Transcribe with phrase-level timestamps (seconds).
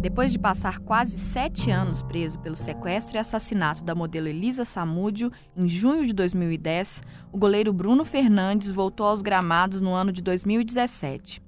[0.00, 5.28] Depois de passar quase sete anos preso pelo sequestro e assassinato da modelo Elisa Samúdio,
[5.56, 11.42] em junho de 2010, o goleiro Bruno Fernandes voltou aos gramados no ano de 2017.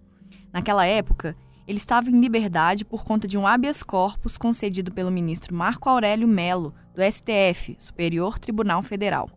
[0.53, 1.33] Naquela época,
[1.65, 6.27] ele estava em liberdade por conta de um habeas corpus concedido pelo ministro Marco Aurélio
[6.27, 9.31] Melo, do STF, Superior Tribunal Federal.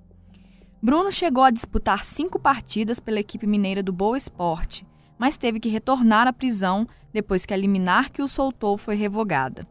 [0.82, 4.88] Bruno chegou a disputar cinco partidas pela equipe mineira do Boa Esporte,
[5.24, 9.66] mas teve que retornar à prisão depois que a liminar que o soltou foi revogada.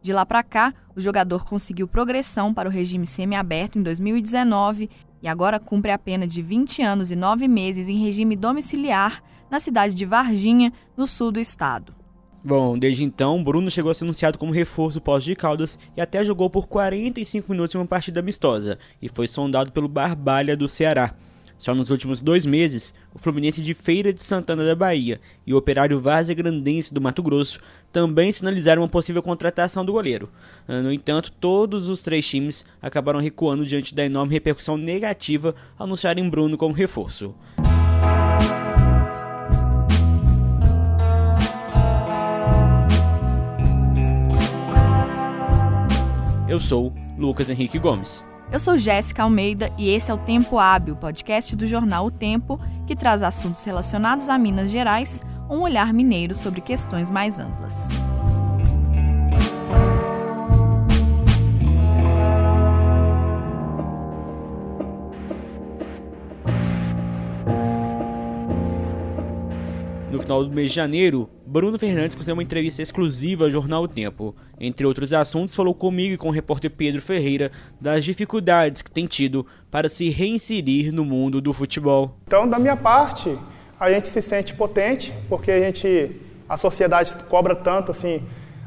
[0.00, 4.88] De lá para cá, o jogador conseguiu progressão para o regime semiaberto em 2019
[5.20, 9.60] e agora cumpre a pena de 20 anos e 9 meses em regime domiciliar na
[9.60, 11.92] cidade de Varginha, no sul do estado.
[12.42, 16.24] Bom, desde então, Bruno chegou a ser anunciado como reforço pós de Caldas e até
[16.24, 21.14] jogou por 45 minutos em uma partida amistosa e foi sondado pelo Barbalha do Ceará.
[21.64, 25.56] Só nos últimos dois meses, o Fluminense de Feira de Santana da Bahia e o
[25.56, 27.58] Operário Várzea Grandense do Mato Grosso
[27.90, 30.28] também sinalizaram uma possível contratação do goleiro.
[30.68, 35.86] Ah, no entanto, todos os três times acabaram recuando diante da enorme repercussão negativa ao
[35.86, 37.34] anunciarem Bruno como reforço.
[46.46, 48.22] Eu sou Lucas Henrique Gomes.
[48.54, 52.56] Eu sou Jéssica Almeida e esse é o Tempo Hábil, podcast do jornal O Tempo,
[52.86, 57.88] que traz assuntos relacionados a Minas Gerais, um olhar mineiro sobre questões mais amplas.
[70.14, 73.88] No final do mês de janeiro, Bruno Fernandes concedeu uma entrevista exclusiva ao jornal O
[73.88, 74.32] Tempo.
[74.60, 77.50] Entre outros assuntos, falou comigo e com o repórter Pedro Ferreira
[77.80, 82.16] das dificuldades que tem tido para se reinserir no mundo do futebol.
[82.28, 83.36] Então, da minha parte,
[83.78, 86.14] a gente se sente potente, porque a gente
[86.48, 88.22] a sociedade cobra tanto assim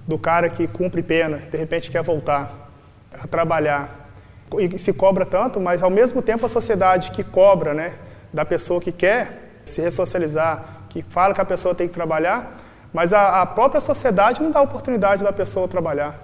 [0.05, 2.73] do cara que cumpre pena, de repente quer voltar
[3.13, 4.11] a trabalhar.
[4.59, 7.93] E se cobra tanto, mas ao mesmo tempo a sociedade que cobra, né,
[8.33, 12.51] da pessoa que quer se ressocializar, que fala que a pessoa tem que trabalhar,
[12.93, 16.15] mas a, a própria sociedade não dá oportunidade da pessoa trabalhar.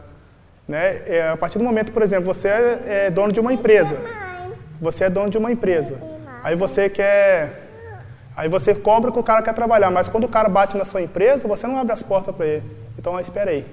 [0.67, 1.01] Né?
[1.05, 3.97] É, a partir do momento, por exemplo, você é, é dono de uma empresa.
[4.81, 5.97] Você é dono de uma empresa.
[6.43, 7.61] Aí você quer.
[8.35, 11.01] Aí você cobra que o cara quer trabalhar, mas quando o cara bate na sua
[11.01, 12.63] empresa, você não abre as portas para ele.
[12.97, 13.67] Então, espera aí.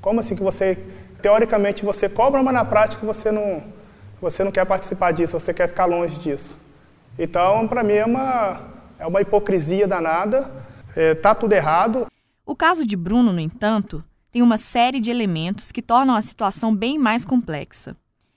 [0.00, 0.78] Como assim que você,
[1.20, 3.62] teoricamente, você cobra, mas na prática você não,
[4.20, 6.56] você não quer participar disso, você quer ficar longe disso.
[7.18, 8.60] Então, para mim, é uma,
[9.02, 10.48] é uma hipocrisia danada,
[10.94, 12.06] é, tá tudo errado.
[12.46, 16.74] O caso de Bruno, no entanto, tem uma série de elementos que tornam a situação
[16.74, 17.96] bem mais complexa.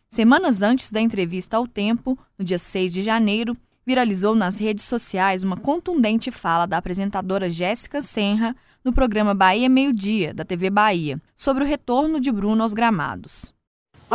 [0.09, 3.55] Semanas antes da entrevista ao Tempo, no dia 6 de janeiro,
[3.85, 9.91] viralizou nas redes sociais uma contundente fala da apresentadora Jéssica Senra no programa Bahia Meio
[9.91, 13.54] Dia, da TV Bahia, sobre o retorno de Bruno aos gramados.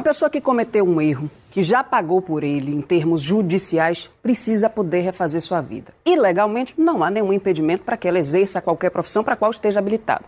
[0.00, 4.70] Uma pessoa que cometeu um erro, que já pagou por ele em termos judiciais, precisa
[4.70, 5.92] poder refazer sua vida.
[6.06, 9.50] E legalmente não há nenhum impedimento para que ela exerça qualquer profissão para a qual
[9.50, 10.24] esteja habilitada.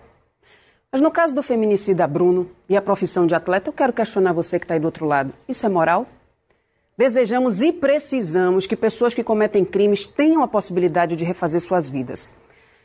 [0.92, 4.58] Mas no caso do feminicida Bruno e a profissão de atleta, eu quero questionar você
[4.58, 5.32] que está aí do outro lado.
[5.48, 6.06] Isso é moral?
[6.94, 12.30] Desejamos e precisamos que pessoas que cometem crimes tenham a possibilidade de refazer suas vidas.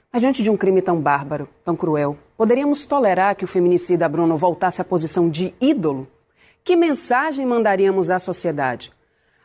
[0.10, 4.38] Mas diante de um crime tão bárbaro, tão cruel, poderíamos tolerar que o feminicida Bruno
[4.38, 6.08] voltasse à posição de ídolo
[6.68, 8.92] que mensagem mandaríamos à sociedade?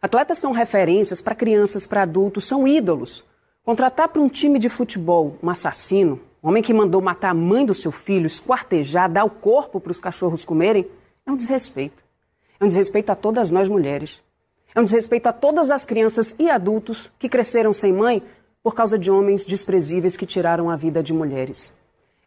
[0.02, 3.24] Atletas são referências para crianças, para adultos, são ídolos.
[3.64, 7.64] Contratar para um time de futebol um assassino, um homem que mandou matar a mãe
[7.64, 10.84] do seu filho, esquartejar, dar o corpo para os cachorros comerem,
[11.24, 12.02] é um desrespeito.
[12.58, 14.20] É um desrespeito a todas nós mulheres.
[14.74, 18.20] É um desrespeito a todas as crianças e adultos que cresceram sem mãe
[18.64, 21.72] por causa de homens desprezíveis que tiraram a vida de mulheres.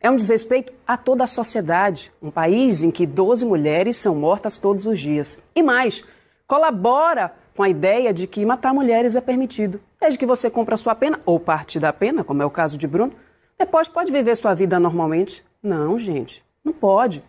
[0.06, 4.56] É um desrespeito a toda a sociedade, um país em que 12 mulheres são mortas
[4.56, 5.40] todos os dias.
[5.56, 6.06] E mais,
[6.46, 9.82] colabora com a ideia de que matar mulheres é permitido.
[10.00, 12.86] Desde que você compra sua pena, ou parte da pena, como é o caso de
[12.86, 13.14] Bruno,
[13.58, 15.44] depois pode viver sua vida normalmente.
[15.64, 17.24] Não, gente, não pode.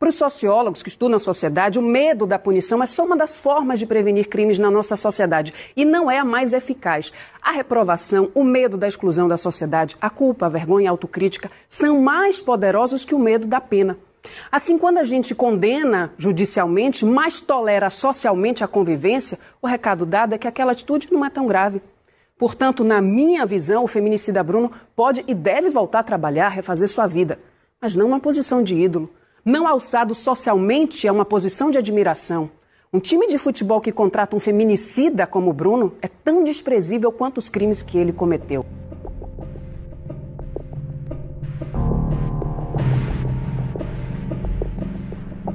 [0.00, 3.36] Para os sociólogos que estudam a sociedade, o medo da punição é só uma das
[3.36, 7.12] formas de prevenir crimes na nossa sociedade e não é a mais eficaz.
[7.42, 11.50] A reprovação, o medo da exclusão da sociedade, a culpa, a vergonha e a autocrítica
[11.68, 13.98] são mais poderosos que o medo da pena.
[14.50, 20.38] Assim, quando a gente condena judicialmente, mas tolera socialmente a convivência, o recado dado é
[20.38, 21.82] que aquela atitude não é tão grave.
[22.38, 27.06] Portanto, na minha visão, o feminicida Bruno pode e deve voltar a trabalhar, refazer sua
[27.06, 27.38] vida,
[27.78, 29.10] mas não uma posição de ídolo
[29.44, 32.50] não alçado socialmente a uma posição de admiração.
[32.92, 37.48] Um time de futebol que contrata um feminicida como Bruno é tão desprezível quanto os
[37.48, 38.66] crimes que ele cometeu.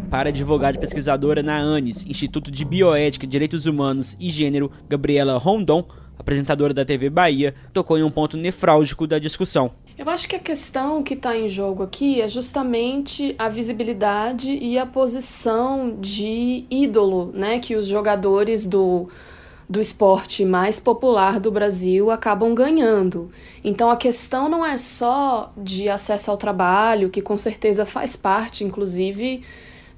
[0.10, 5.86] Para advogada e pesquisadora na ANES, Instituto de Bioética, Direitos Humanos e Gênero, Gabriela Rondon,
[6.18, 9.72] apresentadora da TV Bahia, tocou em um ponto nefrálgico da discussão.
[9.98, 14.78] Eu acho que a questão que está em jogo aqui é justamente a visibilidade e
[14.78, 19.08] a posição de ídolo, né, que os jogadores do
[19.68, 23.32] do esporte mais popular do Brasil acabam ganhando.
[23.64, 28.64] Então a questão não é só de acesso ao trabalho, que com certeza faz parte,
[28.64, 29.42] inclusive,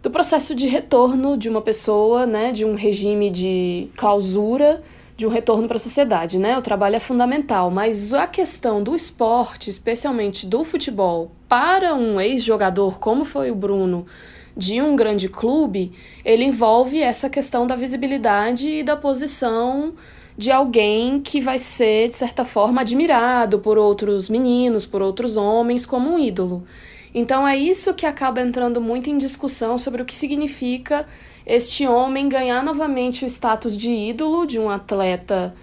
[0.01, 4.81] do processo de retorno de uma pessoa, né, de um regime de clausura
[5.17, 6.55] de um retorno para a sociedade, né?
[6.55, 12.99] O trabalho é fundamental, mas a questão do esporte, especialmente do futebol, para um ex-jogador
[12.99, 14.05] como foi o Bruno,
[14.55, 15.91] de um grande clube,
[16.23, 19.93] ele envolve essa questão da visibilidade e da posição
[20.37, 25.83] de alguém que vai ser, de certa forma, admirado por outros meninos, por outros homens,
[25.83, 26.63] como um ídolo.
[27.13, 31.07] Então é isso que acaba entrando muito em discussão sobre o que significa
[31.49, 35.55] este homem ganhar novamente o status de ídolo de um atleta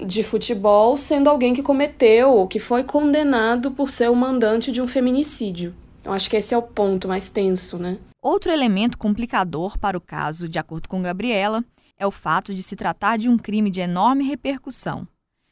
[0.00, 4.86] de futebol, sendo alguém que cometeu que foi condenado por ser o mandante de um
[4.86, 5.74] feminicídio.
[6.04, 7.98] Eu acho que esse é o ponto mais tenso, né?
[8.22, 11.64] Outro elemento complicador para o caso, de acordo com Gabriela,
[11.98, 15.06] é o fato de se tratar de um crime de enorme repercussão.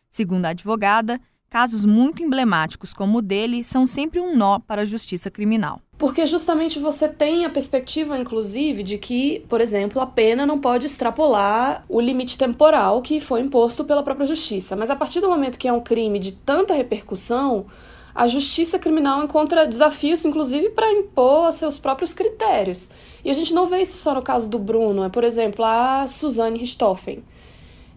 [0.08, 1.20] Segundo a advogada,
[1.50, 5.80] Casos muito emblemáticos como o dele são sempre um nó para a justiça criminal.
[6.00, 10.86] Porque justamente você tem a perspectiva, inclusive, de que, por exemplo, a pena não pode
[10.86, 14.74] extrapolar o limite temporal que foi imposto pela própria justiça.
[14.74, 17.66] Mas a partir do momento que é um crime de tanta repercussão,
[18.14, 22.88] a justiça criminal encontra desafios, inclusive, para impor seus próprios critérios.
[23.22, 26.06] E a gente não vê isso só no caso do Bruno, é, por exemplo, a
[26.06, 27.22] Suzane Richthofen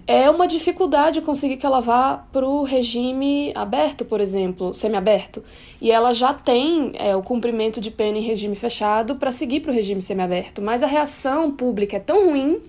[0.06, 5.44] é uma dificuldade conseguir que ela vá para o regime aberto, por exemplo, semiaberto.
[5.80, 9.72] E ela já tem é, o cumprimento de pena em regime fechado para seguir para
[9.72, 10.62] o regime semiaberto.
[10.62, 12.62] Mas a reação pública é tão ruim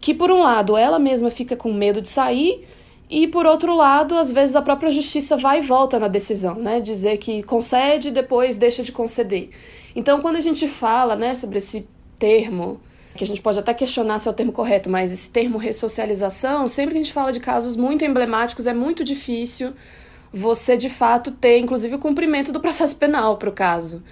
[0.00, 2.66] que, por um lado, ela mesma fica com medo de sair.
[3.08, 6.80] E por outro lado, às vezes a própria justiça vai e volta na decisão, né?
[6.80, 9.50] Dizer que concede e depois deixa de conceder.
[9.94, 11.86] Então, quando a gente fala, né, sobre esse
[12.18, 12.80] termo
[13.14, 16.66] que a gente pode até questionar se é o termo correto, mas esse termo ressocialização,
[16.68, 19.72] sempre que a gente fala de casos muito emblemáticos, é muito difícil
[20.32, 24.02] você de fato ter, inclusive, o cumprimento do processo penal para o caso.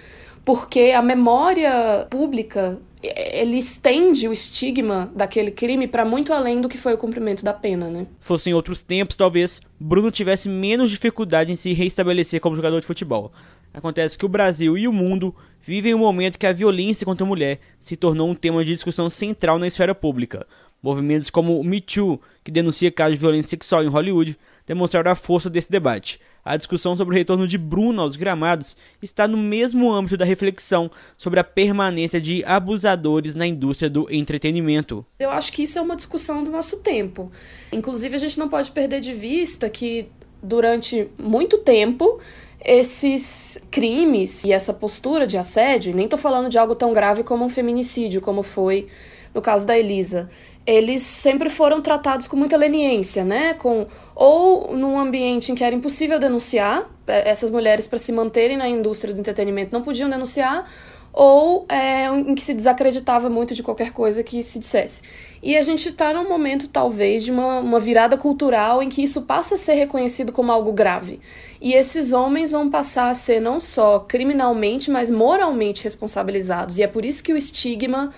[0.45, 6.77] Porque a memória pública ele estende o estigma daquele crime para muito além do que
[6.77, 8.05] foi o cumprimento da pena, né?
[8.19, 13.31] Fossem outros tempos, talvez Bruno tivesse menos dificuldade em se reestabelecer como jogador de futebol.
[13.73, 17.27] Acontece que o Brasil e o mundo vivem um momento que a violência contra a
[17.27, 20.45] mulher se tornou um tema de discussão central na esfera pública.
[20.81, 25.15] Movimentos como o Me Too, que denuncia casos de violência sexual em Hollywood, demonstraram a
[25.15, 26.19] força desse debate.
[26.43, 30.89] A discussão sobre o retorno de Bruno aos gramados está no mesmo âmbito da reflexão
[31.15, 35.05] sobre a permanência de abusadores na indústria do entretenimento.
[35.19, 37.31] Eu acho que isso é uma discussão do nosso tempo.
[37.71, 40.09] Inclusive, a gente não pode perder de vista que
[40.41, 42.19] durante muito tempo
[42.63, 47.43] esses crimes e essa postura de assédio, nem tô falando de algo tão grave como
[47.43, 48.87] um feminicídio, como foi
[49.33, 50.29] no caso da Elisa,
[50.65, 53.53] eles sempre foram tratados com muita leniência, né?
[53.55, 58.69] Com ou num ambiente em que era impossível denunciar, essas mulheres para se manterem na
[58.69, 60.65] indústria do entretenimento não podiam denunciar,
[61.13, 65.01] ou é, em que se desacreditava muito de qualquer coisa que se dissesse.
[65.43, 69.23] E a gente está num momento, talvez, de uma, uma virada cultural em que isso
[69.23, 71.19] passa a ser reconhecido como algo grave.
[71.59, 76.77] E esses homens vão passar a ser não só criminalmente, mas moralmente responsabilizados.
[76.77, 78.13] E é por isso que o estigma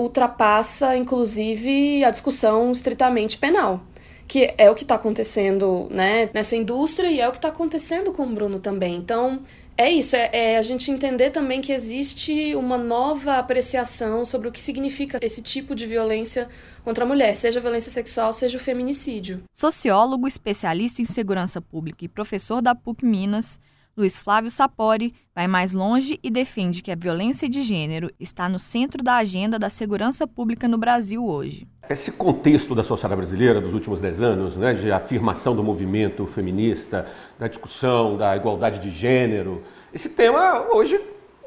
[0.00, 3.80] ultrapassa, inclusive, a discussão estritamente penal
[4.26, 8.12] que é o que está acontecendo né, nessa indústria e é o que está acontecendo
[8.12, 8.94] com o Bruno também.
[8.94, 9.42] Então,
[9.76, 14.52] é isso, é, é, a gente entender também que existe uma nova apreciação sobre o
[14.52, 16.48] que significa esse tipo de violência
[16.84, 19.42] contra a mulher, seja a violência sexual, seja o feminicídio.
[19.52, 23.58] Sociólogo, especialista em segurança pública e professor da PUC Minas,
[24.00, 28.58] Luiz Flávio Sapori vai mais longe e defende que a violência de gênero está no
[28.58, 31.68] centro da agenda da segurança pública no Brasil hoje.
[31.86, 37.06] Esse contexto da sociedade brasileira dos últimos dez anos, né, de afirmação do movimento feminista,
[37.38, 40.98] da discussão da igualdade de gênero, esse tema hoje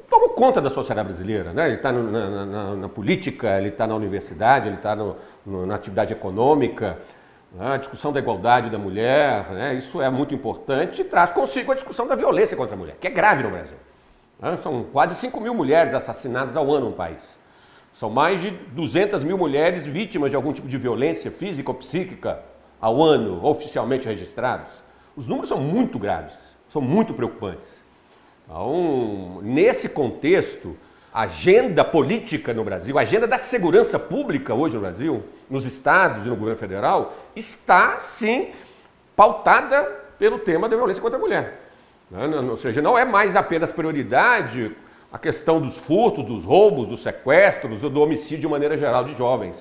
[0.08, 1.54] tomou conta da sociedade brasileira.
[1.54, 1.66] Né?
[1.66, 7.00] Ele está na, na, na, política, ele está na universidade, ele está na atividade econômica.
[7.54, 7.74] Né?
[7.74, 9.76] A discussão da igualdade da mulher, né?
[9.76, 13.08] isso é muito importante e traz consigo a discussão da violência contra a mulher, que
[13.08, 13.78] é grave no Brasil.
[14.40, 14.58] Né?
[14.64, 17.22] São quase 5 mil mulheres assassinadas ao ano no país.
[18.00, 22.40] São mais de 200 mil mulheres vítimas de algum tipo de violência física ou psíquica
[22.82, 24.74] ao ano, oficialmente registrados.
[25.16, 26.34] Os números são muito graves,
[26.70, 27.70] são muito preocupantes.
[28.44, 30.76] Então, nesse contexto,
[31.14, 36.30] agenda política no Brasil, a agenda da segurança pública hoje no Brasil, nos estados e
[36.30, 38.50] no governo federal, está sim
[39.16, 39.84] pautada
[40.18, 41.60] pelo tema da violência contra a mulher.
[42.10, 42.26] Né?
[42.50, 44.76] Ou seja, não é mais apenas prioridade
[45.12, 49.56] a questão dos furtos, dos roubos, dos sequestros, do homicídio de maneira geral de jovens.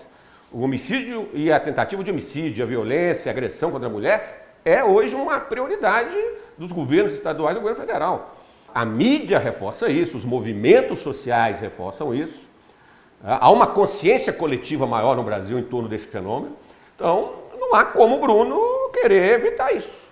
[0.50, 4.84] O homicídio e a tentativa de homicídio, a violência, a agressão contra a mulher é
[4.84, 6.16] hoje uma prioridade
[6.56, 8.36] dos governos estaduais e do governo federal.
[8.74, 12.51] A mídia reforça isso, os movimentos sociais reforçam isso.
[13.24, 16.56] Há uma consciência coletiva maior no Brasil em torno desse fenômeno.
[16.96, 18.60] Então, não há como o Bruno
[18.92, 20.02] querer evitar isso.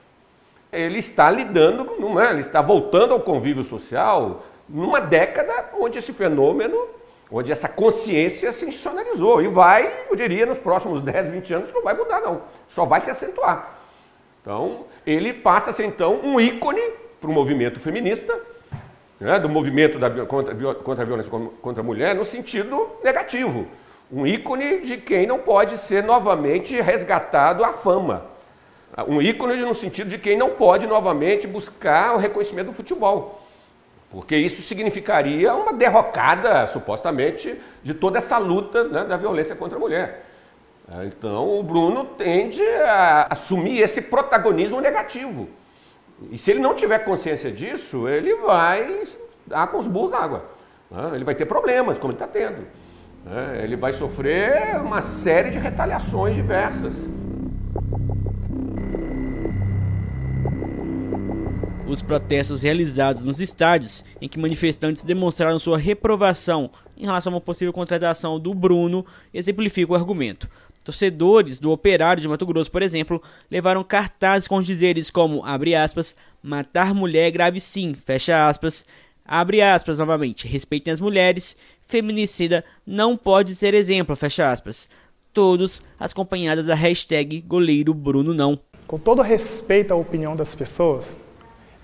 [0.73, 2.31] Ele está lidando, não é?
[2.31, 6.79] ele está voltando ao convívio social numa década onde esse fenômeno,
[7.29, 9.43] onde essa consciência se institucionalizou.
[9.43, 12.43] E vai, eu diria, nos próximos 10, 20 anos não vai mudar, não.
[12.69, 13.77] Só vai se acentuar.
[14.41, 16.81] Então, ele passa a ser, então, um ícone
[17.21, 18.41] para o movimento feminista,
[19.21, 23.67] né, do movimento da, contra, contra a violência contra a mulher, no sentido negativo.
[24.11, 28.27] Um ícone de quem não pode ser novamente resgatado à fama.
[29.07, 33.41] Um ícone no sentido de quem não pode novamente buscar o reconhecimento do futebol.
[34.11, 39.81] Porque isso significaria uma derrocada, supostamente, de toda essa luta né, da violência contra a
[39.81, 40.25] mulher.
[41.05, 45.49] Então o Bruno tende a assumir esse protagonismo negativo.
[46.31, 49.05] E se ele não tiver consciência disso, ele vai
[49.47, 50.45] dar com os burros água.
[50.91, 51.13] Né?
[51.15, 52.67] Ele vai ter problemas, como ele está tendo.
[53.25, 53.61] Né?
[53.63, 56.93] Ele vai sofrer uma série de retaliações diversas.
[61.87, 67.41] Os protestos realizados nos estádios, em que manifestantes demonstraram sua reprovação em relação a uma
[67.41, 70.49] possível contratação do Bruno, exemplificam o argumento.
[70.83, 76.17] Torcedores do Operário de Mato Grosso, por exemplo, levaram cartazes com dizeres como, abre aspas,
[76.43, 78.87] matar mulher é grave sim, fecha aspas,
[79.25, 81.57] abre aspas novamente, respeitem as mulheres,
[81.87, 84.89] feminicida não pode ser exemplo, fecha aspas.
[85.33, 88.59] Todos acompanhadas da hashtag goleiro Bruno não.
[88.87, 91.17] Com todo respeito à opinião das pessoas,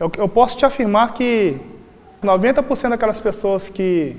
[0.01, 1.57] eu, eu posso te afirmar que
[2.23, 4.17] 90% daquelas pessoas que,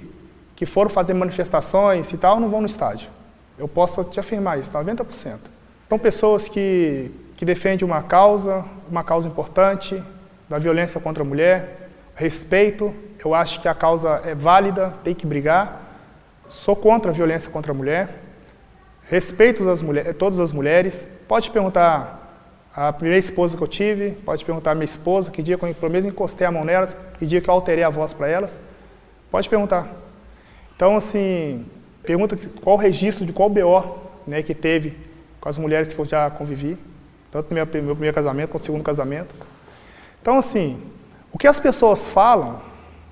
[0.56, 3.17] que foram fazer manifestações e tal não vão no estádio.
[3.58, 5.40] Eu posso te afirmar isso, 90%.
[5.90, 10.02] São pessoas que, que defendem uma causa, uma causa importante,
[10.50, 15.26] da violência contra a mulher, respeito, eu acho que a causa é válida, tem que
[15.26, 15.82] brigar.
[16.48, 18.22] Sou contra a violência contra a mulher,
[19.10, 21.06] respeito as mulher, todas as mulheres.
[21.28, 22.18] Pode perguntar
[22.74, 25.74] a primeira esposa que eu tive, pode perguntar a minha esposa, que dia que eu
[25.74, 28.60] pelo menos encostei a mão nelas, que dia que eu alterei a voz para elas.
[29.30, 29.90] Pode perguntar.
[30.76, 31.66] Então, assim,
[32.08, 34.98] Pergunta qual registro de qual BO né, que teve
[35.42, 36.78] com as mulheres que eu já convivi,
[37.30, 39.36] tanto no meu, meu primeiro casamento quanto no segundo casamento.
[40.22, 40.82] Então, assim,
[41.34, 42.62] o que as pessoas falam,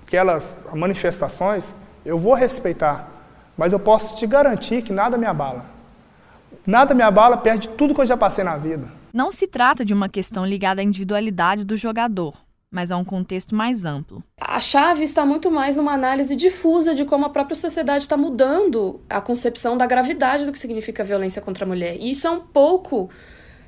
[0.07, 1.75] aquelas manifestações,
[2.05, 3.11] eu vou respeitar,
[3.57, 5.65] mas eu posso te garantir que nada me abala.
[6.65, 8.89] Nada me abala perto de tudo que eu já passei na vida.
[9.11, 12.44] Não se trata de uma questão ligada à individualidade do jogador
[12.75, 14.21] mas a um contexto mais amplo.
[14.37, 18.99] A chave está muito mais numa análise difusa de como a própria sociedade está mudando
[19.09, 21.95] a concepção da gravidade do que significa violência contra a mulher.
[21.97, 23.09] E isso é um pouco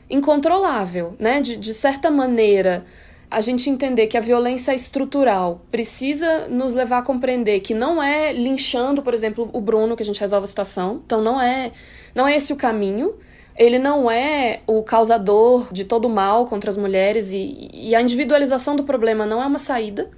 [0.10, 1.40] incontrolável, né?
[1.40, 2.84] De, de certa maneira,
[3.32, 8.34] a gente entender que a violência estrutural precisa nos levar a compreender que não é
[8.34, 11.02] linchando, por exemplo, o Bruno que a gente resolve a situação.
[11.06, 11.72] Então não é,
[12.14, 13.14] não é esse o caminho
[13.58, 18.02] ele não é o causador de todo o mal contra as mulheres e, e a
[18.02, 20.10] individualização do problema não é uma saída,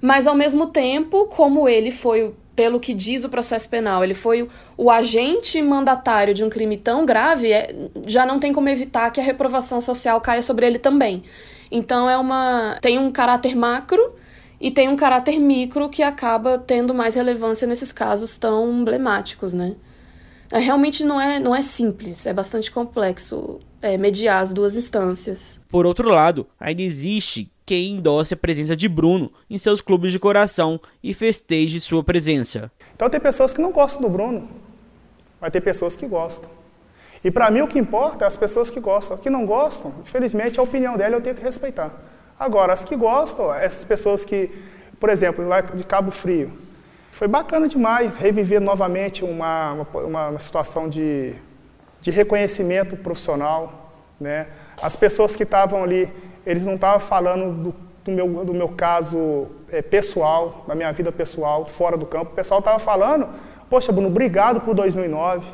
[0.00, 4.48] mas ao mesmo tempo, como ele foi pelo que diz o processo penal, ele foi
[4.76, 7.74] o agente mandatário de um crime tão grave, é,
[8.06, 11.22] já não tem como evitar que a reprovação social caia sobre ele também.
[11.70, 14.14] Então é uma tem um caráter macro
[14.60, 19.74] e tem um caráter micro que acaba tendo mais relevância nesses casos tão emblemáticos, né?
[20.54, 25.60] É, realmente não é, não é simples, é bastante complexo é, mediar as duas instâncias.
[25.68, 30.18] Por outro lado, ainda existe quem endosse a presença de Bruno em seus clubes de
[30.20, 32.70] coração e festeje sua presença.
[32.94, 34.48] Então tem pessoas que não gostam do Bruno,
[35.40, 36.48] vai ter pessoas que gostam.
[37.24, 39.16] E para mim o que importa é as pessoas que gostam.
[39.16, 41.92] Que não gostam, infelizmente a opinião dela eu tenho que respeitar.
[42.38, 44.52] Agora, as que gostam, essas pessoas que,
[45.00, 46.52] por exemplo, lá de Cabo Frio,
[47.14, 51.32] foi bacana demais reviver novamente uma, uma, uma situação de,
[52.00, 53.92] de reconhecimento profissional.
[54.18, 54.48] Né?
[54.82, 56.12] As pessoas que estavam ali,
[56.44, 61.12] eles não estavam falando do, do, meu, do meu caso é, pessoal, da minha vida
[61.12, 62.32] pessoal, fora do campo.
[62.32, 63.28] O pessoal estava falando,
[63.70, 65.52] poxa, Bruno, obrigado por 2009.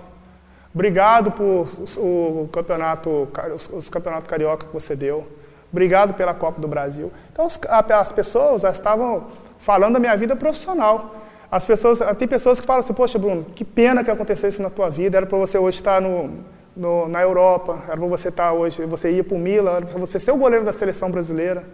[0.74, 5.28] Obrigado por o campeonato, os, os campeonatos carioca que você deu.
[5.70, 7.12] Obrigado pela Copa do Brasil.
[7.30, 9.26] Então, as pessoas estavam
[9.58, 11.20] falando da minha vida profissional.
[11.50, 14.70] As pessoas, tem pessoas que falam assim, poxa, Bruno, que pena que aconteceu isso na
[14.70, 16.30] tua vida, era para você hoje estar no,
[16.76, 19.98] no, na Europa, era para você estar hoje, você ia para o Milan, era para
[19.98, 21.64] você ser o goleiro da seleção brasileira.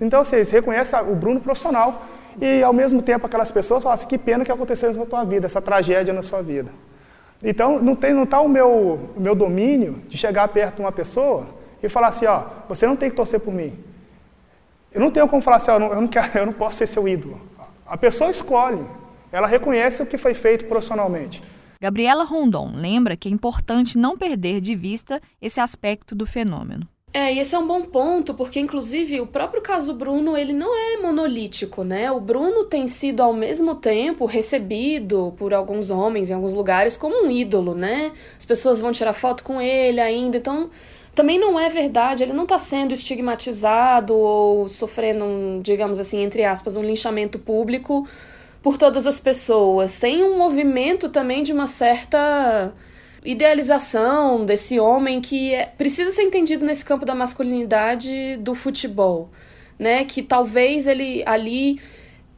[0.00, 2.02] Então, vocês reconhecem o Bruno profissional
[2.38, 5.24] e, ao mesmo tempo, aquelas pessoas falam assim, que pena que aconteceu isso na tua
[5.24, 6.70] vida, essa tragédia na sua vida.
[7.42, 10.92] Então, não está não tá o, meu, o meu domínio de chegar perto de uma
[10.92, 11.48] pessoa
[11.82, 13.78] e falar assim, ó, você não tem que torcer por mim.
[14.92, 17.08] Eu não tenho como falar assim, ó, eu, não quero, eu não posso ser seu
[17.08, 17.40] ídolo.
[17.90, 18.86] A pessoa escolhe,
[19.32, 21.42] ela reconhece o que foi feito profissionalmente.
[21.82, 26.86] Gabriela Rondon lembra que é importante não perder de vista esse aspecto do fenômeno.
[27.12, 30.72] É, e esse é um bom ponto, porque inclusive o próprio caso Bruno, ele não
[30.72, 32.12] é monolítico, né?
[32.12, 37.26] O Bruno tem sido ao mesmo tempo recebido por alguns homens em alguns lugares como
[37.26, 38.12] um ídolo, né?
[38.38, 40.70] As pessoas vão tirar foto com ele ainda, então
[41.20, 46.44] também não é verdade, ele não está sendo estigmatizado ou sofrendo, um, digamos assim, entre
[46.44, 48.08] aspas, um linchamento público
[48.62, 50.00] por todas as pessoas.
[50.00, 52.72] Tem um movimento também de uma certa
[53.22, 59.28] idealização desse homem que é, precisa ser entendido nesse campo da masculinidade do futebol,
[59.78, 60.06] né?
[60.06, 61.78] Que talvez ele ali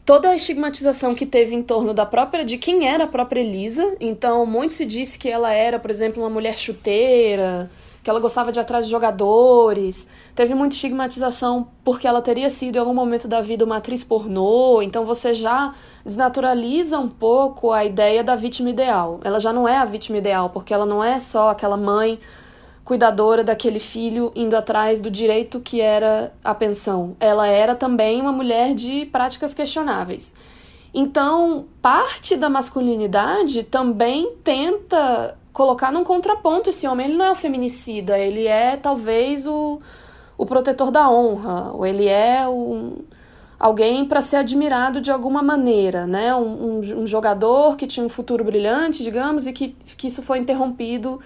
[0.04, 3.94] toda a estigmatização que teve em torno da própria de quem era a própria Elisa.
[4.00, 7.70] Então, muito se disse que ela era, por exemplo, uma mulher chuteira,
[8.02, 10.08] que ela gostava de atrás de jogadores.
[10.34, 14.82] Teve muita estigmatização porque ela teria sido em algum momento da vida uma atriz pornô,
[14.82, 15.72] então você já
[16.04, 19.20] desnaturaliza um pouco a ideia da vítima ideal.
[19.22, 22.18] Ela já não é a vítima ideal, porque ela não é só aquela mãe
[22.84, 27.16] cuidadora daquele filho indo atrás do direito que era a pensão.
[27.20, 30.34] Ela era também uma mulher de práticas questionáveis.
[30.94, 37.06] Então, parte da masculinidade também tenta colocar num contraponto esse homem.
[37.06, 39.80] Ele não é o feminicida, ele é talvez o,
[40.36, 42.98] o protetor da honra, ou ele é um,
[43.58, 46.34] alguém para ser admirado de alguma maneira, né?
[46.34, 50.38] Um, um, um, jogador que tinha um futuro brilhante, digamos, e que, que isso foi
[50.38, 51.20] interrompido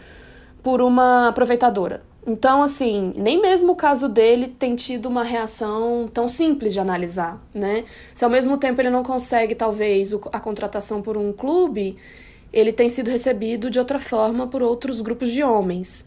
[0.62, 2.02] por uma aproveitadora.
[2.26, 7.40] Então, assim, nem mesmo o caso dele tem tido uma reação tão simples de analisar,
[7.54, 7.84] né?
[8.12, 11.96] Se ao mesmo tempo ele não consegue, talvez, a contratação por um clube,
[12.52, 16.06] ele tem sido recebido de outra forma por outros grupos de homens.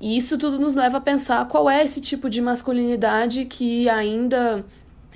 [0.00, 4.64] E isso tudo nos leva a pensar qual é esse tipo de masculinidade que ainda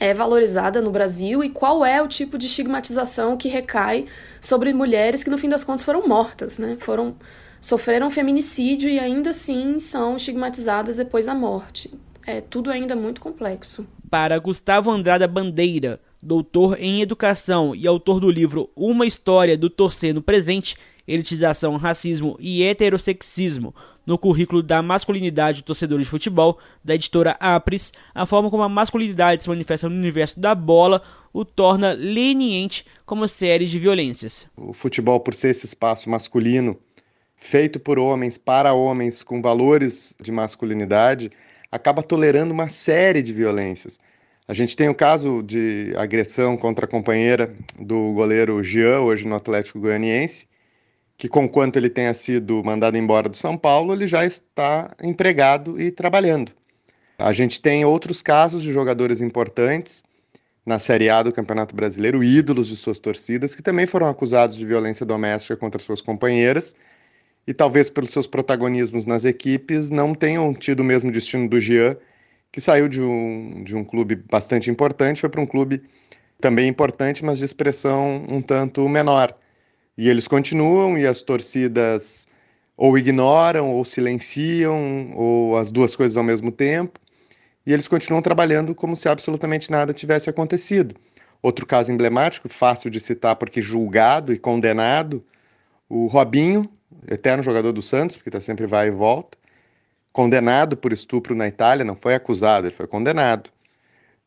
[0.01, 4.07] é valorizada no Brasil e qual é o tipo de estigmatização que recai
[4.41, 6.77] sobre mulheres que no fim das contas foram mortas, né?
[6.81, 7.15] Foram
[7.61, 11.93] sofreram feminicídio e ainda assim são estigmatizadas depois da morte.
[12.27, 13.87] É tudo ainda muito complexo.
[14.11, 20.15] Para Gustavo Andrada Bandeira, doutor em educação e autor do livro Uma História do Torcer
[20.15, 23.75] no Presente, Elitização, Racismo e Heterossexismo
[24.07, 28.69] no currículo da masculinidade do torcedor de futebol, da editora Apris, a forma como a
[28.69, 34.49] masculinidade se manifesta no universo da bola o torna leniente como série de violências.
[34.57, 36.77] O futebol, por ser esse espaço masculino,
[37.37, 41.31] feito por homens, para homens, com valores de masculinidade,
[41.71, 43.99] acaba tolerando uma série de violências.
[44.47, 49.37] A gente tem o caso de agressão contra a companheira do goleiro Jean, hoje no
[49.37, 50.49] Atlético Goianiense,
[51.17, 55.91] que, conquanto ele tenha sido mandado embora do São Paulo, ele já está empregado e
[55.91, 56.51] trabalhando.
[57.17, 60.03] A gente tem outros casos de jogadores importantes
[60.67, 64.67] na Série A do Campeonato Brasileiro, ídolos de suas torcidas, que também foram acusados de
[64.67, 66.75] violência doméstica contra suas companheiras
[67.47, 71.97] e talvez pelos seus protagonismos nas equipes não tenham tido o mesmo destino do Jean,
[72.53, 75.83] que saiu de um, de um clube bastante importante, foi para um clube
[76.39, 79.35] também importante, mas de expressão um tanto menor.
[79.97, 82.27] E eles continuam e as torcidas
[82.77, 86.99] ou ignoram, ou silenciam, ou as duas coisas ao mesmo tempo,
[87.67, 90.97] e eles continuam trabalhando como se absolutamente nada tivesse acontecido.
[91.41, 95.25] Outro caso emblemático, fácil de citar porque julgado e condenado,
[95.89, 96.69] o Robinho,
[97.09, 99.39] eterno jogador do Santos, porque está sempre vai e volta,
[100.13, 103.51] condenado por estupro na Itália, não foi acusado, ele foi condenado.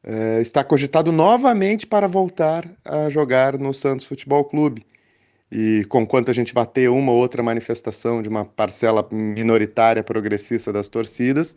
[0.04, 4.86] Uh, está cogitado novamente para voltar a jogar no Santos Futebol Clube.
[5.52, 10.90] E conquanto a gente bater uma ou outra manifestação de uma parcela minoritária progressista das
[10.90, 11.56] torcidas,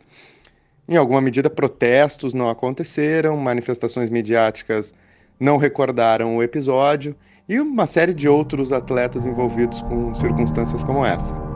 [0.87, 4.93] em alguma medida protestos não aconteceram, manifestações midiáticas
[5.39, 7.15] não recordaram o episódio
[7.47, 11.48] e uma série de outros atletas envolvidos com circunstâncias como essa.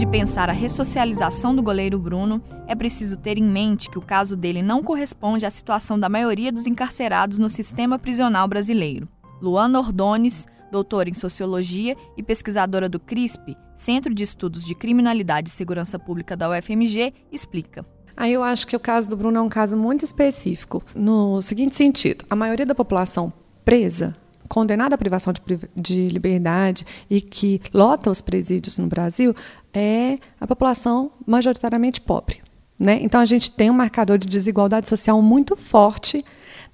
[0.00, 4.34] De pensar a ressocialização do goleiro Bruno, é preciso ter em mente que o caso
[4.34, 9.06] dele não corresponde à situação da maioria dos encarcerados no sistema prisional brasileiro.
[9.42, 15.52] Luana Ordones, doutora em Sociologia e pesquisadora do CRISP, Centro de Estudos de Criminalidade e
[15.52, 17.84] Segurança Pública da UFMG, explica.
[18.16, 21.76] Aí eu acho que o caso do Bruno é um caso muito específico, no seguinte
[21.76, 23.30] sentido: a maioria da população
[23.66, 24.16] presa,
[24.50, 25.40] condenada à privação de,
[25.76, 29.32] de liberdade e que lota os presídios no Brasil,
[29.72, 32.40] é a população majoritariamente pobre.
[32.76, 32.98] Né?
[33.00, 36.24] Então a gente tem um marcador de desigualdade social muito forte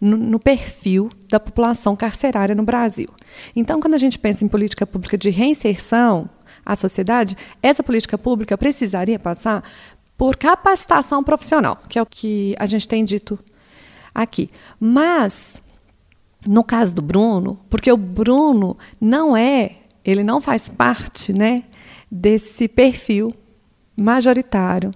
[0.01, 3.09] no, no, perfil da população carcerária no Brasil.
[3.55, 6.31] Então, quando a gente pensa em política pública de reinserção
[6.65, 9.62] à sociedade, essa política pública precisaria passar
[10.17, 13.39] por capacitação profissional, que é o que a gente tem dito
[14.15, 14.51] aqui.
[14.81, 15.61] Mas,
[16.48, 21.64] no caso do Bruno, porque o Bruno não é, ele não faz parte né,
[22.11, 23.32] desse perfil
[23.98, 24.90] majoritário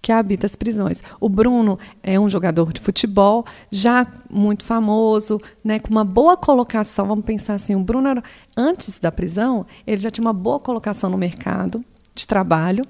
[0.00, 1.02] que habita as prisões.
[1.18, 7.06] O Bruno é um jogador de futebol já muito famoso, né, com uma boa colocação.
[7.06, 8.22] Vamos pensar assim, o Bruno
[8.54, 11.82] antes da prisão, ele já tinha uma boa colocação no mercado
[12.14, 12.84] de trabalho,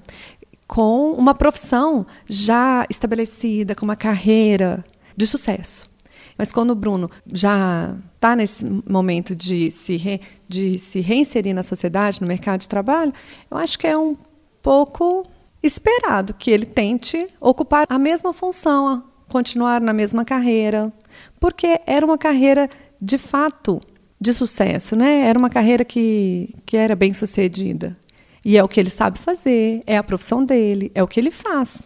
[0.67, 4.83] com uma profissão já estabelecida, com uma carreira
[5.15, 5.94] de sucesso.
[6.37, 11.63] Mas quando o Bruno já está nesse momento de se, re, de se reinserir na
[11.63, 13.13] sociedade, no mercado de trabalho,
[13.49, 14.13] eu acho que é um
[14.61, 15.25] pouco
[15.63, 20.91] esperado que ele tente ocupar a mesma função, continuar na mesma carreira,
[21.39, 22.69] porque era uma carreira
[23.01, 23.81] de fato
[24.19, 25.21] de sucesso, né?
[25.21, 27.97] Era uma carreira que, que era bem sucedida.
[28.43, 31.31] E é o que ele sabe fazer, é a profissão dele, é o que ele
[31.31, 31.81] faz.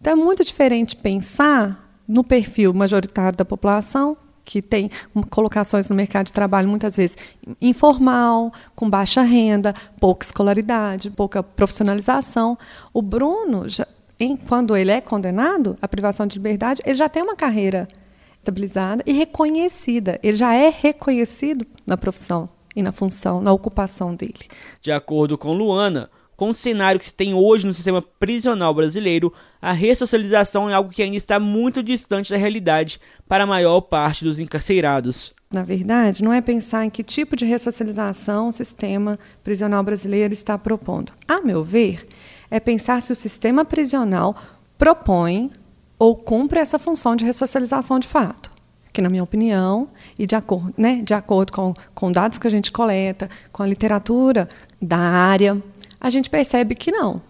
[0.00, 4.16] Então é muito diferente pensar no perfil majoritário da população
[4.48, 4.90] que tem
[5.28, 7.18] colocações no mercado de trabalho muitas vezes
[7.60, 12.56] informal, com baixa renda, pouca escolaridade, pouca profissionalização.
[12.94, 13.86] O Bruno, já,
[14.18, 17.86] em, quando ele é condenado à privação de liberdade, ele já tem uma carreira
[18.38, 20.18] estabilizada e reconhecida.
[20.22, 24.48] Ele já é reconhecido na profissão e na função, na ocupação dele.
[24.80, 26.08] De acordo com Luana,
[26.38, 30.88] com o cenário que se tem hoje no sistema prisional brasileiro, a ressocialização é algo
[30.88, 35.34] que ainda está muito distante da realidade para a maior parte dos encarcerados.
[35.52, 40.56] Na verdade, não é pensar em que tipo de ressocialização o sistema prisional brasileiro está
[40.56, 41.12] propondo.
[41.26, 42.06] A meu ver,
[42.48, 44.36] é pensar se o sistema prisional
[44.78, 45.50] propõe
[45.98, 48.48] ou cumpre essa função de ressocialização de fato.
[48.92, 52.50] Que, na minha opinião, e de acordo, né, de acordo com, com dados que a
[52.50, 54.48] gente coleta, com a literatura
[54.80, 55.60] da área,
[56.00, 57.20] a gente percebe que não.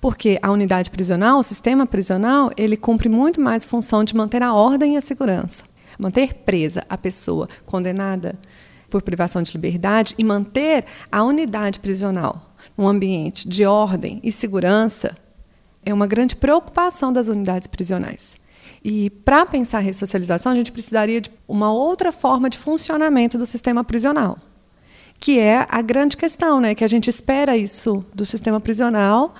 [0.00, 4.54] Porque a unidade prisional, o sistema prisional, ele cumpre muito mais função de manter a
[4.54, 5.64] ordem e a segurança.
[5.98, 8.38] Manter presa a pessoa condenada
[8.88, 15.14] por privação de liberdade e manter a unidade prisional num ambiente de ordem e segurança
[15.84, 18.36] é uma grande preocupação das unidades prisionais.
[18.82, 23.84] E para pensar ressocialização, a gente precisaria de uma outra forma de funcionamento do sistema
[23.84, 24.38] prisional
[25.20, 26.74] que é a grande questão, né?
[26.74, 29.34] Que a gente espera isso do sistema prisional,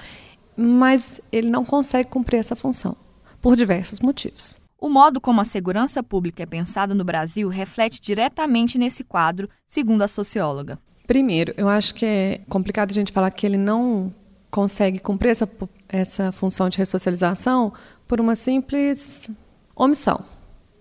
[0.54, 2.94] mas ele não consegue cumprir essa função,
[3.40, 4.60] por diversos motivos.
[4.78, 10.02] O modo como a segurança pública é pensada no Brasil reflete diretamente nesse quadro, segundo
[10.02, 10.78] a socióloga.
[11.06, 14.14] Primeiro, eu acho que é complicado a gente falar que ele não
[14.50, 15.48] consegue cumprir essa,
[15.88, 17.72] essa função de ressocialização
[18.06, 19.30] por uma simples
[19.74, 20.24] omissão.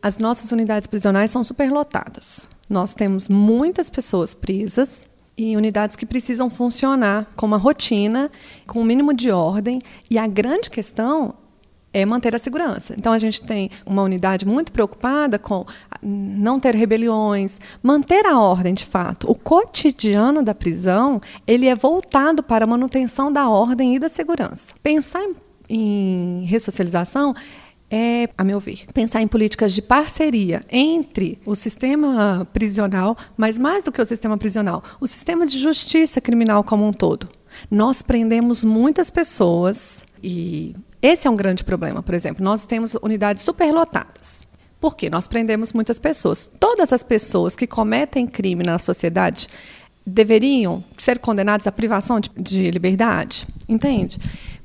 [0.02, 2.48] As nossas unidades prisionais são superlotadas.
[2.70, 8.30] Nós temos muitas pessoas presas e unidades que precisam funcionar com uma rotina,
[8.68, 9.82] com o um mínimo de ordem.
[10.10, 11.34] E a grande questão
[11.94, 12.94] é manter a segurança.
[12.98, 15.66] Então a gente tem uma unidade muito preocupada com
[16.02, 19.30] não ter rebeliões, manter a ordem de fato.
[19.30, 24.68] O cotidiano da prisão ele é voltado para a manutenção da ordem e da segurança.
[24.84, 25.36] Pensar em,
[26.42, 27.34] em ressocialização
[27.92, 33.84] é, a meu ver, pensar em políticas de parceria entre o sistema prisional, mas mais
[33.84, 37.28] do que o sistema prisional, o sistema de justiça criminal como um todo.
[37.70, 42.04] Nós prendemos muitas pessoas e esse é um grande problema.
[42.04, 44.48] Por exemplo, nós temos unidades superlotadas.
[44.80, 45.10] Por quê?
[45.10, 46.50] Nós prendemos muitas pessoas.
[46.60, 49.48] Todas as pessoas que cometem crime na sociedade
[50.06, 54.18] deveriam ser condenadas à privação de, de liberdade, entende?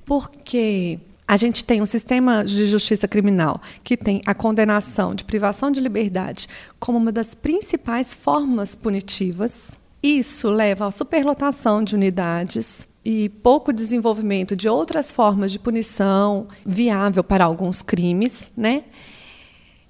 [0.04, 5.70] Porque a gente tem um sistema de justiça criminal que tem a condenação de privação
[5.70, 6.46] de liberdade
[6.78, 9.70] como uma das principais formas punitivas.
[10.02, 17.24] Isso leva à superlotação de unidades e pouco desenvolvimento de outras formas de punição viável
[17.24, 18.84] para alguns crimes, né?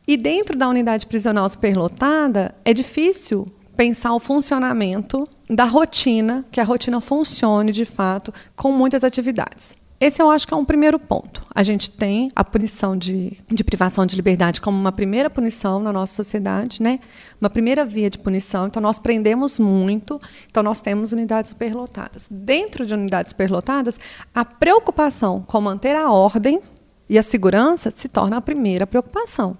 [0.06, 6.64] E dentro da unidade prisional superlotada, é difícil pensar o funcionamento da rotina, que a
[6.64, 9.74] rotina funcione de fato com muitas atividades.
[10.00, 11.42] Esse eu acho que é um primeiro ponto.
[11.54, 15.92] A gente tem a punição de, de privação de liberdade como uma primeira punição na
[15.92, 16.98] nossa sociedade, né?
[17.40, 18.66] uma primeira via de punição.
[18.66, 22.26] Então, nós prendemos muito, então, nós temos unidades superlotadas.
[22.30, 23.98] Dentro de unidades superlotadas,
[24.34, 26.60] a preocupação com manter a ordem
[27.08, 29.56] e a segurança se torna a primeira preocupação.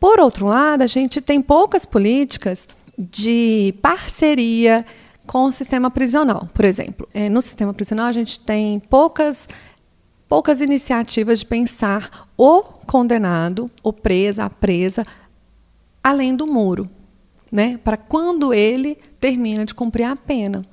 [0.00, 2.66] Por outro lado, a gente tem poucas políticas
[2.98, 4.84] de parceria
[5.26, 7.08] com o sistema prisional, por exemplo.
[7.12, 9.48] É, no sistema prisional, a gente tem poucas,
[10.28, 15.06] poucas iniciativas de pensar o condenado, o presa, a presa,
[16.02, 16.88] além do muro,
[17.50, 17.78] né?
[17.82, 20.64] para quando ele termina de cumprir a pena.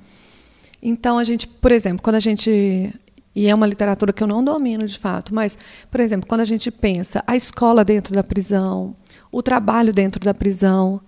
[0.82, 2.94] Então, a gente, por exemplo, quando a gente.
[3.36, 5.58] E é uma literatura que eu não domino de fato, mas,
[5.92, 8.96] por exemplo, quando a gente pensa a escola dentro da prisão,
[9.32, 11.00] o trabalho dentro da prisão,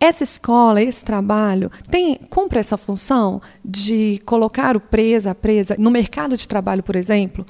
[0.00, 5.90] essa escola, esse trabalho, tem, cumpre essa função de colocar o preso, a presa, no
[5.90, 7.44] mercado de trabalho, por exemplo,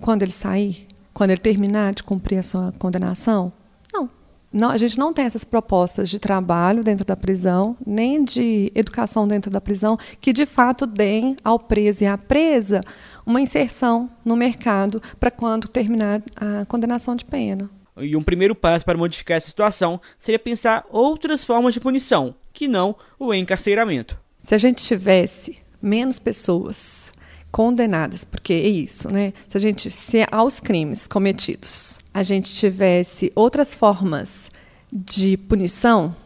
[0.00, 3.52] quando ele sair, quando ele terminar de cumprir a sua condenação?
[3.92, 4.08] Não.
[4.52, 4.70] não.
[4.70, 9.50] A gente não tem essas propostas de trabalho dentro da prisão, nem de educação dentro
[9.50, 12.80] da prisão, que de fato deem ao preso e à presa
[13.26, 17.68] uma inserção no mercado para quando terminar a condenação de pena.
[17.96, 22.66] E um primeiro passo para modificar essa situação seria pensar outras formas de punição, que
[22.66, 24.18] não o encarceramento.
[24.42, 27.12] Se a gente tivesse menos pessoas
[27.50, 29.34] condenadas, porque é isso, né?
[29.46, 34.50] Se a gente, se aos crimes cometidos, a gente tivesse outras formas
[34.90, 36.16] de punição,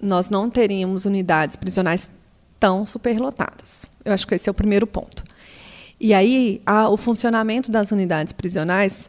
[0.00, 2.08] nós não teríamos unidades prisionais
[2.58, 3.84] tão superlotadas.
[4.04, 5.22] Eu acho que esse é o primeiro ponto.
[6.00, 9.08] E aí, a, o funcionamento das unidades prisionais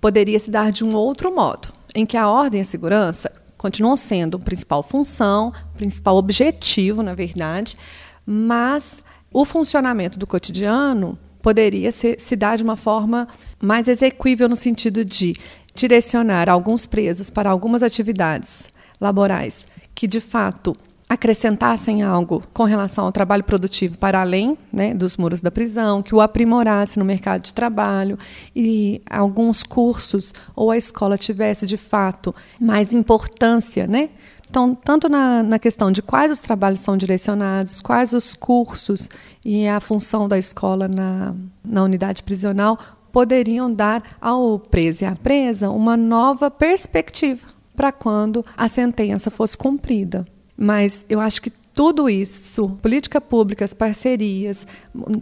[0.00, 3.96] poderia se dar de um outro modo, em que a ordem e a segurança continuam
[3.96, 7.76] sendo principal função, principal objetivo, na verdade,
[8.24, 13.28] mas o funcionamento do cotidiano poderia ser, se dar de uma forma
[13.62, 15.34] mais execuível no sentido de
[15.74, 18.64] direcionar alguns presos para algumas atividades
[19.00, 20.76] laborais que de fato
[21.08, 26.14] acrescentassem algo com relação ao trabalho produtivo para além né, dos muros da prisão, que
[26.14, 28.18] o aprimorasse no mercado de trabalho
[28.54, 34.10] e alguns cursos ou a escola tivesse de fato mais importância, né?
[34.48, 39.08] Então, tanto na, na questão de quais os trabalhos são direcionados, quais os cursos
[39.44, 42.78] e a função da escola na, na unidade prisional,
[43.12, 49.56] poderiam dar ao preso e à presa uma nova perspectiva para quando a sentença fosse
[49.56, 50.26] cumprida.
[50.56, 54.66] Mas eu acho que tudo isso, política pública, parcerias,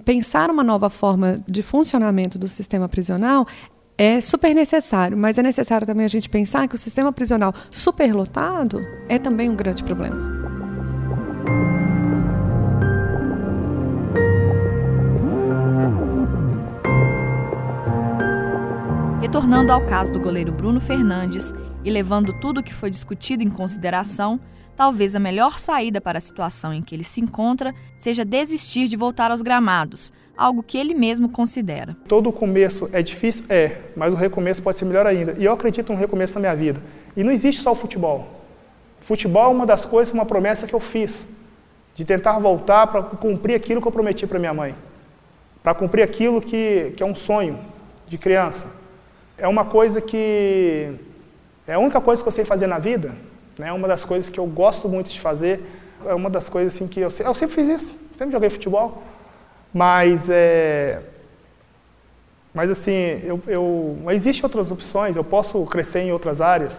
[0.05, 3.45] pensar uma nova forma de funcionamento do sistema prisional
[3.99, 8.81] é super necessário, mas é necessário também a gente pensar que o sistema prisional superlotado
[9.09, 10.45] é também um grande problema.
[19.21, 21.53] Retornando ao caso do goleiro Bruno Fernandes
[21.85, 24.41] e levando tudo o que foi discutido em consideração,
[24.75, 28.97] talvez a melhor saída para a situação em que ele se encontra seja desistir de
[28.97, 31.95] voltar aos gramados, algo que ele mesmo considera.
[32.09, 33.45] Todo começo é difícil?
[33.49, 35.35] É, mas o recomeço pode ser melhor ainda.
[35.39, 36.83] E eu acredito no recomeço na minha vida.
[37.17, 38.43] E não existe só o futebol.
[39.01, 41.27] Futebol é uma das coisas, uma promessa que eu fiz,
[41.95, 44.75] de tentar voltar para cumprir aquilo que eu prometi para minha mãe,
[45.63, 47.59] para cumprir aquilo que, que é um sonho
[48.09, 48.67] de criança.
[49.37, 50.95] É uma coisa que
[51.67, 53.15] é a única coisa que eu sei fazer na vida,
[53.59, 55.65] é uma das coisas que eu gosto muito de fazer,
[56.07, 59.03] é uma das coisas assim que eu, eu sempre fiz isso, sempre joguei futebol,
[59.73, 61.01] mas é,
[62.55, 62.93] mas assim,
[63.25, 66.79] eu, eu, existem outras opções, eu posso crescer em outras áreas.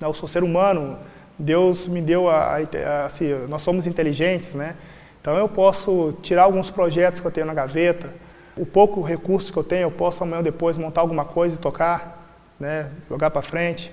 [0.00, 0.08] Né?
[0.08, 0.98] Eu sou ser humano,
[1.38, 4.74] Deus me deu a, a, assim, nós somos inteligentes, né?
[5.20, 8.08] Então eu posso tirar alguns projetos que eu tenho na gaveta,
[8.56, 11.58] o pouco recurso que eu tenho, eu posso amanhã ou depois montar alguma coisa e
[11.58, 12.15] tocar,
[12.58, 12.90] né?
[13.08, 13.92] Jogar para frente.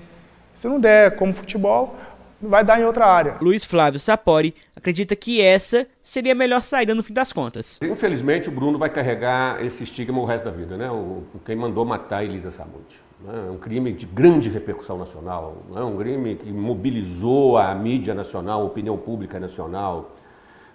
[0.54, 1.96] Se não der como futebol,
[2.40, 3.36] vai dar em outra área.
[3.40, 7.78] Luiz Flávio Sapori acredita que essa seria a melhor saída no fim das contas.
[7.82, 10.90] Infelizmente, o Bruno vai carregar esse estigma o resto da vida, né?
[10.90, 12.84] O, quem mandou matar Elisa Samud.
[13.20, 13.44] Né?
[13.48, 18.62] É um crime de grande repercussão nacional, é um crime que mobilizou a mídia nacional,
[18.62, 20.16] a opinião pública nacional.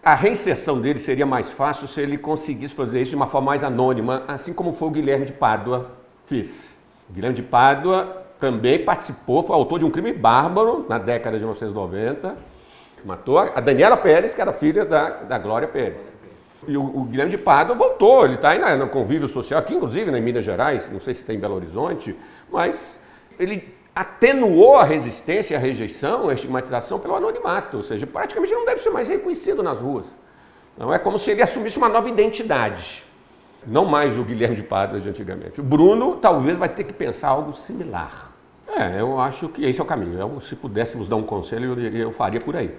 [0.02, 3.64] A reinserção dele seria mais fácil se ele conseguisse fazer isso de uma forma mais
[3.64, 5.92] anônima, assim como foi o Guilherme de Pádua
[6.26, 6.79] fez.
[7.10, 11.44] O Guilherme de Pádua também participou, foi autor de um crime bárbaro na década de
[11.44, 12.38] 1990.
[13.04, 16.14] Matou a Daniela Pérez, que era filha da, da Glória Pérez.
[16.68, 20.12] E o, o Guilherme de Pádua voltou, ele está aí no convívio social, aqui inclusive
[20.12, 22.16] em Minas Gerais, não sei se tem em Belo Horizonte,
[22.52, 23.02] mas
[23.40, 28.82] ele atenuou a resistência, a rejeição, a estigmatização pelo anonimato, ou seja, praticamente não deve
[28.82, 30.06] ser mais reconhecido nas ruas.
[30.78, 33.04] Não é como se ele assumisse uma nova identidade.
[33.66, 35.60] Não mais o Guilherme de Pádua de antigamente.
[35.60, 38.32] O Bruno talvez vai ter que pensar algo similar.
[38.68, 40.18] É, eu acho que esse é o caminho.
[40.18, 42.72] Eu, se pudéssemos dar um conselho, eu, eu faria por aí.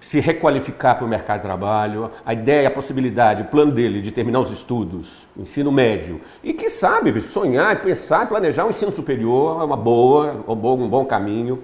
[0.00, 4.12] Se requalificar para o mercado de trabalho, a ideia, a possibilidade, o plano dele de
[4.12, 9.64] terminar os estudos, ensino médio, e que sabe, sonhar, pensar, planejar um ensino superior é
[9.64, 11.62] uma boa, um bom caminho.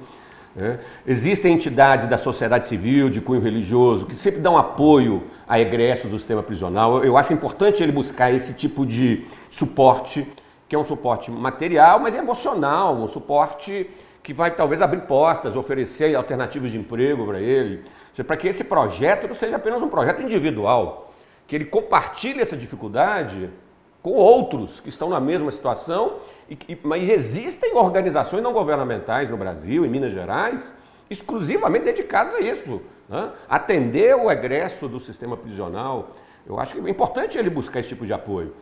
[0.55, 0.79] Né?
[1.07, 6.19] Existem entidades da sociedade civil, de cunho religioso, que sempre dão apoio a egressos do
[6.19, 7.05] sistema prisional.
[7.05, 10.27] Eu acho importante ele buscar esse tipo de suporte
[10.71, 13.91] que é um suporte material, mas emocional, um suporte
[14.23, 17.83] que vai talvez abrir portas, oferecer alternativas de emprego para ele,
[18.25, 21.13] para que esse projeto não seja apenas um projeto individual,
[21.49, 23.51] que ele compartilhe essa dificuldade
[24.01, 26.19] com outros que estão na mesma situação,
[26.51, 30.75] e, mas existem organizações não governamentais no Brasil, em Minas Gerais,
[31.09, 33.31] exclusivamente dedicadas a isso, né?
[33.49, 36.11] atender o egresso do sistema prisional.
[36.47, 38.55] Eu acho que é importante ele buscar esse tipo de apoio.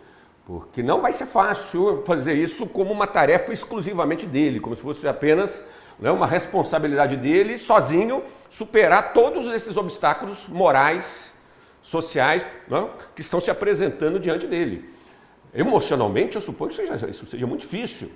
[0.47, 5.07] Porque não vai ser fácil fazer isso como uma tarefa exclusivamente dele, como se fosse
[5.07, 5.63] apenas
[5.99, 11.33] né, uma responsabilidade dele, sozinho, superar todos esses obstáculos morais,
[11.83, 14.89] sociais, né, que estão se apresentando diante dele.
[15.55, 18.11] Emocionalmente, eu suponho que seja, isso seja muito difícil.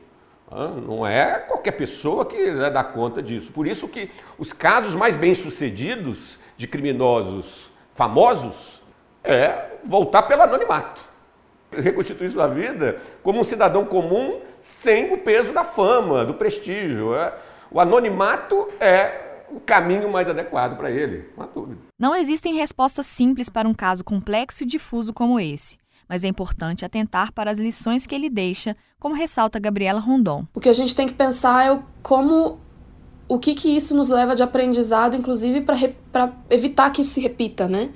[0.86, 3.50] Não é qualquer pessoa que né, dá conta disso.
[3.52, 8.82] Por isso que os casos mais bem-sucedidos de criminosos famosos
[9.24, 11.12] é voltar pelo anonimato
[11.80, 17.14] reconstituir sua vida como um cidadão comum sem o peso da fama, do prestígio.
[17.14, 17.32] É.
[17.70, 21.80] O anonimato é o caminho mais adequado para ele, não há dúvida.
[21.98, 25.76] Não existem respostas simples para um caso complexo e difuso como esse,
[26.12, 30.46] mas é importante atentar para as lições que ele deixa, como ressalta Gabriela Rondon.
[30.55, 32.59] O que a gente tem que pensar é como
[33.27, 37.66] o que, que isso nos leva de aprendizado, inclusive para evitar que isso se repita,
[37.66, 37.88] né?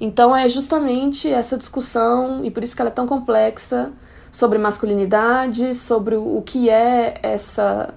[0.00, 3.92] Então é justamente essa discussão, e por isso que ela é tão complexa,
[4.32, 7.92] sobre masculinidade, sobre o que é essa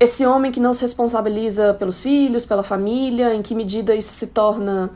[0.00, 4.26] esse homem que não se responsabiliza pelos filhos, pela família, em que medida isso se
[4.26, 4.90] torna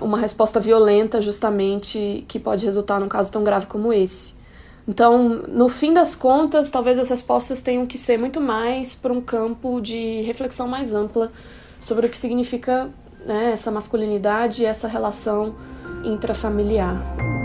[0.00, 4.34] uma resposta violenta, justamente, que pode resultar num caso tão grave como esse.
[4.86, 9.20] Então, no fim das contas, talvez as respostas tenham que ser muito mais para um
[9.20, 11.30] campo de reflexão mais ampla
[11.80, 12.90] sobre o que significa
[13.24, 15.54] né, essa masculinidade e essa relação
[16.04, 17.39] intrafamiliar.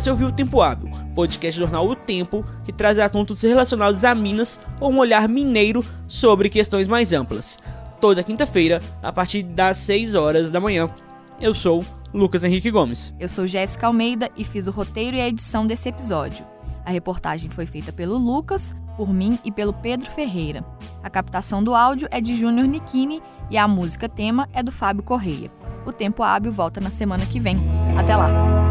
[0.00, 4.58] Você ouviu o Tempo Hábil, podcast jornal O Tempo, que traz assuntos relacionados a Minas
[4.80, 7.58] ou um olhar mineiro sobre questões mais amplas
[8.00, 10.88] toda quinta-feira, a partir das 6 horas da manhã.
[11.38, 11.84] Eu sou
[12.14, 13.14] Lucas Henrique Gomes.
[13.20, 16.46] Eu sou Jéssica Almeida e fiz o roteiro e a edição desse episódio.
[16.82, 20.64] A reportagem foi feita pelo Lucas, por mim e pelo Pedro Ferreira.
[21.02, 25.02] A captação do áudio é de Júnior Nikini e a música tema é do Fábio
[25.02, 25.50] Correia.
[25.84, 27.58] O Tempo Hábil volta na semana que vem.
[27.98, 28.69] Até lá!